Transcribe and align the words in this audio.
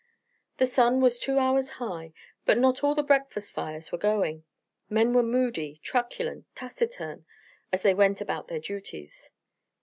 The 0.57 0.65
sun 0.65 0.99
was 0.99 1.19
two 1.19 1.37
hours 1.37 1.69
high, 1.77 2.11
but 2.43 2.57
not 2.57 2.83
all 2.83 2.95
the 2.95 3.03
breakfast 3.03 3.53
fires 3.53 3.91
were 3.91 3.99
going. 3.99 4.43
Men 4.89 5.13
were 5.13 5.21
moody, 5.21 5.79
truculent, 5.83 6.45
taciturn, 6.55 7.25
as 7.71 7.83
they 7.83 7.93
went 7.93 8.19
about 8.19 8.47
their 8.47 8.57
duties. 8.59 9.29